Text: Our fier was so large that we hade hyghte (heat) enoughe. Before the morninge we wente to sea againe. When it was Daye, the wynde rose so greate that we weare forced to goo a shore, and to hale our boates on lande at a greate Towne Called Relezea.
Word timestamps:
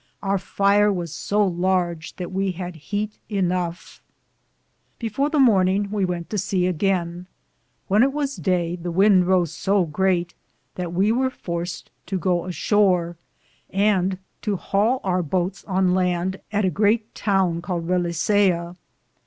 Our 0.23 0.39
fier 0.39 0.91
was 0.91 1.13
so 1.13 1.45
large 1.45 2.15
that 2.15 2.31
we 2.31 2.49
hade 2.49 2.73
hyghte 2.73 3.11
(heat) 3.17 3.19
enoughe. 3.29 3.99
Before 4.97 5.29
the 5.29 5.37
morninge 5.37 5.91
we 5.91 6.05
wente 6.05 6.27
to 6.31 6.39
sea 6.39 6.65
againe. 6.65 7.27
When 7.87 8.01
it 8.01 8.11
was 8.11 8.37
Daye, 8.37 8.75
the 8.77 8.89
wynde 8.91 9.27
rose 9.27 9.53
so 9.53 9.85
greate 9.85 10.33
that 10.73 10.91
we 10.91 11.11
weare 11.11 11.29
forced 11.29 11.91
to 12.07 12.17
goo 12.17 12.45
a 12.45 12.51
shore, 12.51 13.15
and 13.69 14.17
to 14.41 14.57
hale 14.57 15.01
our 15.03 15.21
boates 15.21 15.63
on 15.65 15.93
lande 15.93 16.41
at 16.51 16.65
a 16.65 16.71
greate 16.71 17.13
Towne 17.13 17.61
Called 17.61 17.87
Relezea. 17.87 18.77